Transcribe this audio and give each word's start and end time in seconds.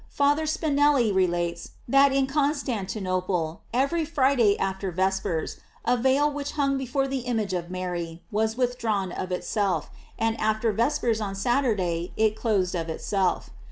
Father 0.09 0.47
Spinelli 0.47 1.13
relates, 1.13 1.73
that 1.87 2.11
in 2.11 2.25
Constantinople, 2.25 3.61
every 3.71 4.03
Friday 4.03 4.57
after 4.57 4.89
ves 4.89 5.19
pers, 5.19 5.57
a 5.85 5.95
veil 5.95 6.27
which 6.33 6.53
hung 6.53 6.75
before 6.75 7.07
the 7.07 7.19
image 7.19 7.53
of 7.53 7.69
Mary 7.69 8.23
was 8.31 8.57
withdrawn 8.57 9.11
of 9.11 9.31
itself, 9.31 9.91
and 10.17 10.39
after 10.41 10.71
ves 10.71 10.97
pers 10.97 11.21
on 11.21 11.35
Saturday 11.35 12.13
it 12.17 12.35
closed 12.35 12.73
of 12.75 12.89
itself. 12.89 13.51